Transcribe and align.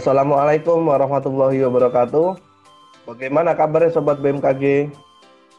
Assalamualaikum 0.00 0.88
warahmatullahi 0.88 1.60
wabarakatuh. 1.60 2.40
Bagaimana 3.04 3.52
kabarnya 3.52 3.92
Sobat 3.92 4.16
BMKG? 4.24 4.88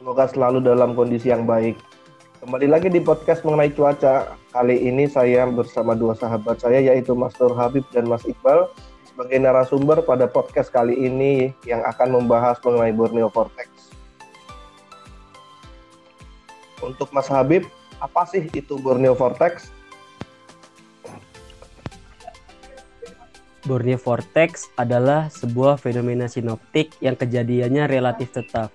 Semoga 0.02 0.26
selalu 0.26 0.66
dalam 0.66 0.98
kondisi 0.98 1.30
yang 1.30 1.46
baik. 1.46 1.78
Kembali 2.42 2.66
lagi 2.66 2.90
di 2.90 2.98
podcast 3.06 3.46
mengenai 3.46 3.70
cuaca. 3.70 4.34
Kali 4.50 4.82
ini 4.82 5.06
saya 5.06 5.46
bersama 5.46 5.94
dua 5.94 6.18
sahabat 6.18 6.58
saya 6.58 6.82
yaitu 6.82 7.14
Mas 7.14 7.38
Nur 7.38 7.54
Habib 7.54 7.86
dan 7.94 8.10
Mas 8.10 8.26
Iqbal 8.26 8.66
sebagai 9.06 9.38
narasumber 9.38 10.02
pada 10.02 10.26
podcast 10.26 10.74
kali 10.74 10.98
ini 10.98 11.54
yang 11.70 11.86
akan 11.86 12.26
membahas 12.26 12.58
mengenai 12.66 12.98
Borneo 12.98 13.30
Vortex. 13.30 13.94
Untuk 16.82 17.14
Mas 17.14 17.30
Habib, 17.30 17.70
apa 18.02 18.26
sih 18.26 18.50
itu 18.58 18.74
Borneo 18.82 19.14
Vortex? 19.14 19.70
Borneo 23.62 24.02
Vortex 24.02 24.74
adalah 24.74 25.30
sebuah 25.30 25.78
fenomena 25.78 26.26
sinoptik 26.26 26.98
yang 26.98 27.14
kejadiannya 27.14 27.86
relatif 27.86 28.34
tetap. 28.34 28.74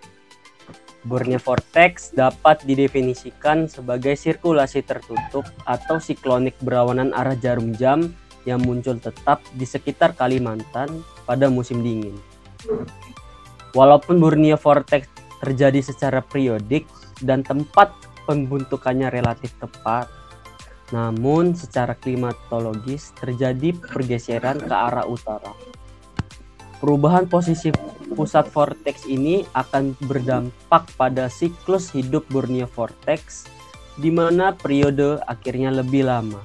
Borneo 1.02 1.42
Vortex 1.42 2.14
dapat 2.14 2.62
didefinisikan 2.62 3.66
sebagai 3.66 4.14
sirkulasi 4.14 4.86
tertutup 4.86 5.42
atau 5.66 5.98
siklonik 5.98 6.54
berawanan 6.62 7.10
arah 7.14 7.34
jarum 7.34 7.74
jam 7.74 8.14
yang 8.46 8.62
muncul 8.62 8.94
tetap 8.98 9.42
di 9.58 9.66
sekitar 9.66 10.14
Kalimantan 10.14 11.02
pada 11.26 11.50
musim 11.50 11.82
dingin. 11.82 12.14
Walaupun 13.74 14.22
Borneo 14.22 14.54
Vortex 14.54 15.10
terjadi 15.42 15.82
secara 15.82 16.22
periodik 16.22 16.86
dan 17.26 17.42
tempat 17.42 17.90
pembentukannya 18.26 19.10
relatif 19.10 19.54
tepat, 19.58 20.06
namun 20.94 21.56
secara 21.56 21.98
klimatologis 21.98 23.10
terjadi 23.18 23.74
pergeseran 23.74 24.62
ke 24.62 24.74
arah 24.74 25.06
utara. 25.06 25.50
Perubahan 26.76 27.24
posisi 27.26 27.72
pusat 28.12 28.46
vortex 28.52 29.08
ini 29.08 29.42
akan 29.56 29.96
berdampak 30.06 30.86
pada 30.94 31.26
siklus 31.26 31.90
hidup 31.90 32.28
Borneo 32.28 32.68
Vortex 32.68 33.48
di 33.96 34.12
mana 34.12 34.52
periode 34.52 35.18
akhirnya 35.24 35.72
lebih 35.72 36.04
lama. 36.04 36.38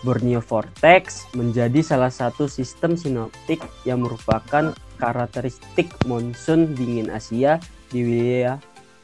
Borneo 0.00 0.40
Vortex 0.40 1.28
menjadi 1.36 1.84
salah 1.84 2.08
satu 2.08 2.48
sistem 2.48 2.96
sinoptik 2.96 3.60
yang 3.84 4.00
merupakan 4.00 4.72
karakteristik 4.96 5.92
monsun 6.08 6.72
dingin 6.72 7.12
Asia 7.12 7.60
di 7.92 8.00
wilayah 8.00 8.56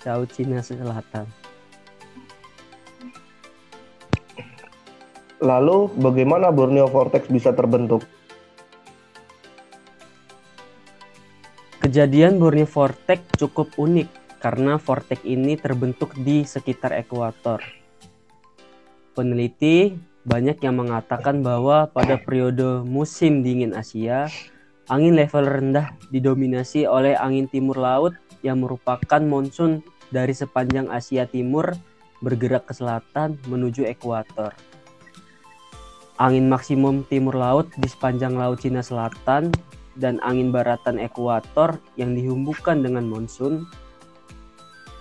Laut 0.07 0.31
Cina 0.33 0.63
Selatan. 0.63 1.46
Lalu 5.37 5.93
bagaimana 6.01 6.49
Borneo 6.49 6.89
Vortex 6.89 7.29
bisa 7.29 7.53
terbentuk? 7.53 8.05
Kejadian 11.85 12.41
Borneo 12.41 12.65
Vortex 12.65 13.21
cukup 13.37 13.69
unik 13.77 14.41
karena 14.41 14.79
vortex 14.81 15.27
ini 15.27 15.59
terbentuk 15.59 16.17
di 16.17 16.47
sekitar 16.47 16.97
ekuator. 16.97 17.61
Peneliti 19.17 19.97
banyak 20.27 20.61
yang 20.61 20.83
mengatakan 20.83 21.41
bahwa 21.41 21.89
pada 21.89 22.19
periode 22.19 22.85
musim 22.85 23.41
dingin 23.47 23.73
Asia, 23.73 24.29
angin 24.89 25.15
level 25.15 25.47
rendah 25.47 25.95
didominasi 26.11 26.85
oleh 26.87 27.15
angin 27.19 27.47
timur 27.47 27.79
laut 27.79 28.15
yang 28.43 28.61
merupakan 28.63 29.23
monsun 29.23 29.83
dari 30.11 30.35
sepanjang 30.35 30.91
Asia 30.91 31.27
Timur 31.27 31.75
bergerak 32.23 32.71
ke 32.71 32.75
selatan 32.75 33.39
menuju 33.51 33.87
ekuator. 33.87 34.55
Angin 36.17 36.49
maksimum 36.49 37.05
timur 37.13 37.37
laut 37.37 37.69
di 37.77 37.85
sepanjang 37.93 38.41
Laut 38.41 38.65
Cina 38.65 38.81
Selatan 38.81 39.53
dan 40.01 40.17
angin 40.25 40.49
baratan 40.49 40.97
ekuator 40.97 41.77
yang 42.01 42.17
dihubungkan 42.17 42.81
dengan 42.81 43.05
monsun 43.05 43.69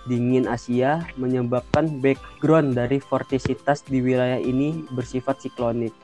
dingin 0.04 0.44
Asia 0.44 1.08
menyebabkan 1.16 2.04
background 2.04 2.76
dari 2.76 3.00
vortisitas 3.00 3.80
di 3.88 4.04
wilayah 4.04 4.36
ini 4.36 4.84
bersifat 4.92 5.40
siklonik. 5.40 5.96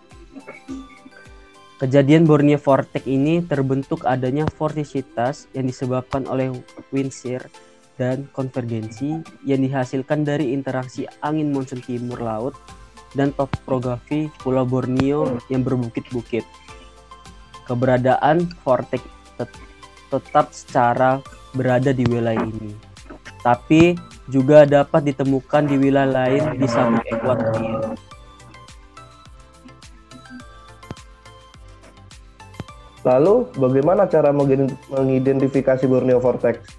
Kejadian 1.76 2.24
Borneo 2.24 2.56
Vortex 2.56 3.04
ini 3.04 3.44
terbentuk 3.44 4.08
adanya 4.08 4.48
vortisitas 4.48 5.44
yang 5.52 5.68
disebabkan 5.68 6.24
oleh 6.24 6.56
wind 6.88 7.12
shear 7.12 7.52
dan 8.00 8.32
konvergensi 8.32 9.20
yang 9.44 9.60
dihasilkan 9.60 10.24
dari 10.24 10.56
interaksi 10.56 11.04
angin 11.20 11.52
monsun 11.52 11.84
timur 11.84 12.16
laut 12.16 12.56
dan 13.12 13.32
topografi 13.36 14.32
Pulau 14.40 14.64
Borneo 14.64 15.36
yang 15.52 15.64
berbukit-bukit. 15.64 16.44
Keberadaan 17.68 18.50
vortex 18.64 19.04
tet 19.38 19.48
tetap 20.08 20.52
secara 20.52 21.22
berada 21.56 21.92
di 21.92 22.04
wilayah 22.04 22.44
ini, 22.44 22.72
tapi 23.40 23.96
juga 24.28 24.64
dapat 24.68 25.12
ditemukan 25.12 25.68
di 25.68 25.76
wilayah 25.80 26.10
lain 26.26 26.56
di 26.56 26.66
sabuk 26.68 27.04
ekuator. 27.08 27.96
Lalu, 33.02 33.50
bagaimana 33.58 34.06
cara 34.06 34.30
mengidentifikasi 34.30 35.84
Borneo 35.90 36.22
Vortex? 36.22 36.71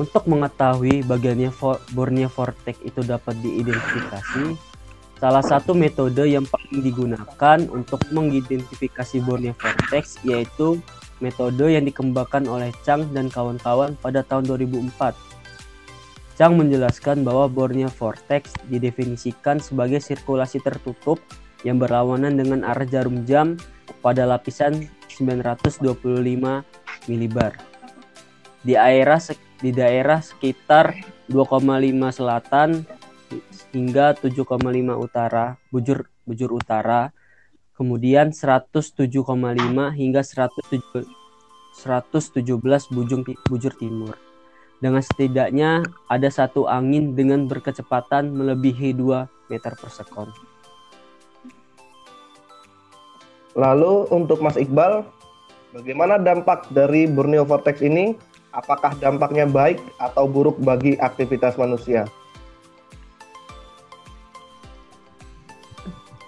Untuk 0.00 0.24
mengetahui 0.24 1.04
bagiannya 1.04 1.52
Borneo 1.92 2.32
Vortex 2.32 2.80
itu 2.80 3.04
dapat 3.04 3.36
diidentifikasi, 3.44 4.56
salah 5.20 5.44
satu 5.44 5.76
metode 5.76 6.24
yang 6.24 6.48
paling 6.48 6.80
digunakan 6.80 7.58
untuk 7.68 8.00
mengidentifikasi 8.08 9.20
Borneo 9.20 9.52
Vortex 9.60 10.16
yaitu 10.24 10.80
metode 11.20 11.68
yang 11.68 11.84
dikembangkan 11.84 12.48
oleh 12.48 12.72
Chang 12.80 13.12
dan 13.12 13.28
kawan-kawan 13.28 13.92
pada 14.00 14.24
tahun 14.24 14.48
2004. 14.48 15.12
Chang 16.40 16.56
menjelaskan 16.56 17.20
bahwa 17.20 17.52
Borneo 17.52 17.92
Vortex 17.92 18.56
didefinisikan 18.72 19.60
sebagai 19.60 20.00
sirkulasi 20.00 20.64
tertutup 20.64 21.20
yang 21.60 21.76
berlawanan 21.76 22.40
dengan 22.40 22.64
arah 22.64 22.88
jarum 22.88 23.28
jam 23.28 23.60
pada 24.00 24.24
lapisan 24.24 24.88
925 25.12 25.92
milibar. 27.04 27.52
Di 28.64 28.80
daerah 28.80 29.20
di 29.60 29.70
daerah 29.76 30.24
sekitar 30.24 30.96
2,5 31.28 32.16
selatan 32.16 32.84
hingga 33.70 34.16
7,5 34.18 34.42
utara, 34.98 35.60
bujur 35.70 36.08
bujur 36.26 36.50
utara, 36.56 37.12
kemudian 37.76 38.32
107,5 38.34 39.08
hingga 39.94 40.22
117 40.24 41.04
bujung 42.90 43.22
bujur 43.46 43.72
timur. 43.78 44.16
Dengan 44.80 45.04
setidaknya 45.04 45.84
ada 46.08 46.28
satu 46.32 46.64
angin 46.64 47.12
dengan 47.12 47.44
berkecepatan 47.44 48.32
melebihi 48.32 48.96
2 48.96 49.52
meter 49.52 49.76
per 49.76 49.90
sekon. 49.92 50.32
Lalu 53.58 54.08
untuk 54.14 54.40
Mas 54.40 54.56
Iqbal, 54.56 55.04
bagaimana 55.74 56.16
dampak 56.16 56.70
dari 56.72 57.04
Borneo 57.10 57.44
Vortex 57.44 57.82
ini 57.82 58.16
apakah 58.50 58.94
dampaknya 58.98 59.46
baik 59.46 59.78
atau 59.98 60.26
buruk 60.26 60.58
bagi 60.62 60.98
aktivitas 60.98 61.54
manusia? 61.58 62.06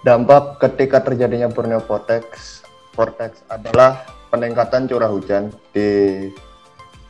Dampak 0.03 0.59
ketika 0.59 0.99
terjadinya 0.99 1.47
Borneo 1.47 1.79
Vortex, 1.79 2.59
Vortex 2.91 3.39
adalah 3.47 4.03
peningkatan 4.27 4.83
curah 4.83 5.07
hujan 5.07 5.47
di 5.71 6.27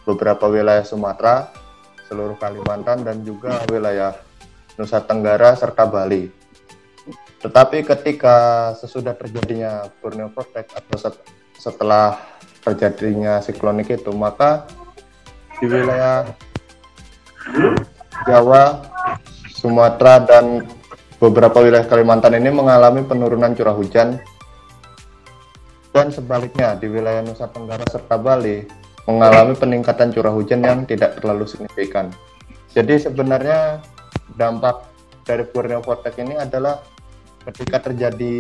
beberapa 0.06 0.46
wilayah 0.46 0.86
Sumatera, 0.86 1.50
seluruh 2.06 2.38
Kalimantan, 2.38 3.02
dan 3.02 3.26
juga 3.26 3.66
wilayah 3.74 4.14
Nusa 4.78 5.02
Tenggara 5.02 5.58
serta 5.58 5.90
Bali. 5.90 6.30
Tetapi 7.42 7.82
ketika 7.82 8.72
sesudah 8.78 9.18
terjadinya 9.18 9.90
Borneo 9.98 10.30
Vortex 10.30 10.78
atau 10.78 10.96
setelah 11.58 12.22
terjadinya 12.62 13.42
siklonik 13.42 13.90
itu, 13.90 14.14
maka 14.14 14.70
di 15.64 15.72
wilayah 15.72 16.28
Jawa, 18.28 18.84
Sumatera, 19.48 20.20
dan 20.20 20.68
beberapa 21.24 21.64
wilayah 21.64 21.88
Kalimantan 21.88 22.36
ini 22.36 22.52
mengalami 22.52 23.08
penurunan 23.08 23.56
curah 23.56 23.72
hujan 23.72 24.20
dan 25.96 26.12
sebaliknya 26.12 26.76
di 26.76 26.92
wilayah 26.92 27.24
Nusa 27.24 27.48
Tenggara 27.48 27.88
serta 27.88 28.20
Bali 28.20 28.68
mengalami 29.08 29.56
peningkatan 29.56 30.12
curah 30.12 30.36
hujan 30.36 30.68
yang 30.68 30.84
tidak 30.84 31.16
terlalu 31.24 31.48
signifikan. 31.48 32.12
Jadi 32.76 33.00
sebenarnya 33.00 33.80
dampak 34.36 34.84
dari 35.24 35.48
Borneo 35.48 35.80
Vortex 35.80 36.20
ini 36.20 36.36
adalah 36.36 36.84
ketika 37.48 37.88
terjadi 37.88 38.36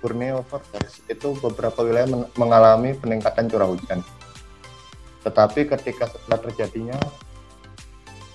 Borneo 0.00 0.40
Vortex 0.48 1.04
itu 1.04 1.36
beberapa 1.36 1.84
wilayah 1.84 2.08
mengalami 2.40 2.96
peningkatan 2.96 3.52
curah 3.52 3.68
hujan. 3.68 4.00
Tetapi 5.22 5.70
ketika 5.70 6.10
setelah 6.10 6.38
terjadinya 6.42 6.98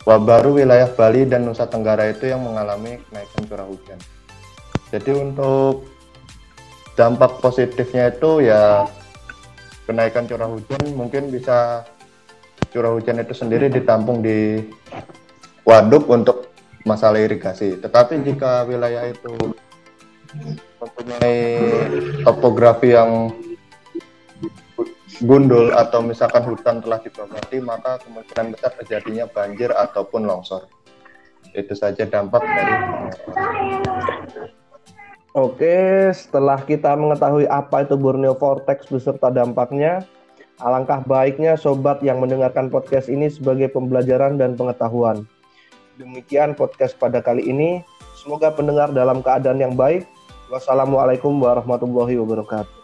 wabah 0.07 0.39
baru 0.39 0.55
wilayah 0.63 0.87
Bali 0.87 1.27
dan 1.27 1.43
Nusa 1.43 1.67
Tenggara 1.67 2.07
itu 2.07 2.31
yang 2.31 2.39
mengalami 2.39 3.03
kenaikan 3.11 3.43
curah 3.43 3.67
hujan. 3.67 3.99
Jadi 4.87 5.11
untuk 5.11 5.83
dampak 6.95 7.43
positifnya 7.43 8.09
itu 8.09 8.47
ya 8.47 8.87
kenaikan 9.83 10.23
curah 10.23 10.47
hujan 10.47 10.95
mungkin 10.95 11.27
bisa 11.27 11.83
curah 12.71 12.95
hujan 12.95 13.19
itu 13.19 13.35
sendiri 13.35 13.67
ditampung 13.67 14.23
di 14.23 14.63
waduk 15.67 16.07
untuk 16.07 16.47
masalah 16.87 17.19
irigasi. 17.19 17.75
Tetapi 17.83 18.23
jika 18.23 18.63
wilayah 18.63 19.11
itu 19.11 19.35
mempunyai 20.79 21.39
topografi 22.23 22.95
yang 22.95 23.31
gundul 25.23 25.73
atau 25.73 26.05
misalkan 26.05 26.45
hutan 26.45 26.77
telah 26.83 27.01
dibabati 27.01 27.57
maka 27.57 27.97
kemungkinan 28.05 28.53
besar 28.53 28.71
terjadinya 28.77 29.25
banjir 29.25 29.73
ataupun 29.73 30.29
longsor. 30.29 30.69
Itu 31.55 31.73
saja 31.73 32.05
dampak 32.05 32.43
dari 32.45 32.75
Oke, 35.37 36.09
setelah 36.17 36.57
kita 36.65 36.97
mengetahui 36.97 37.45
apa 37.45 37.85
itu 37.85 37.93
Borneo 37.93 38.33
Vortex 38.33 38.89
beserta 38.89 39.29
dampaknya, 39.29 40.01
alangkah 40.57 41.05
baiknya 41.05 41.53
sobat 41.53 42.01
yang 42.01 42.17
mendengarkan 42.17 42.73
podcast 42.73 43.05
ini 43.05 43.29
sebagai 43.29 43.69
pembelajaran 43.69 44.41
dan 44.41 44.57
pengetahuan. 44.57 45.29
Demikian 46.01 46.57
podcast 46.57 46.97
pada 46.97 47.21
kali 47.21 47.45
ini. 47.45 47.85
Semoga 48.17 48.49
pendengar 48.49 48.89
dalam 48.97 49.21
keadaan 49.21 49.61
yang 49.61 49.77
baik. 49.77 50.09
Wassalamualaikum 50.49 51.37
warahmatullahi 51.37 52.17
wabarakatuh. 52.17 52.76